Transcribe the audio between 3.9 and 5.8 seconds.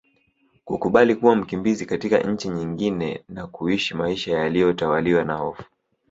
maisha yaliyo tawaliwa hofu